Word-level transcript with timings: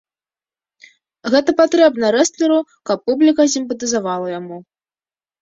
Гэта 1.35 1.53
патрэбна 1.59 2.05
рэстлеру, 2.15 2.57
каб 2.91 2.97
публіка 3.11 3.47
сімпатызавала 3.59 4.27
яму. 4.39 4.57